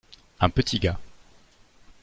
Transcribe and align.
Un 0.39 0.49
petit 0.49 0.79
gars. 0.79 0.99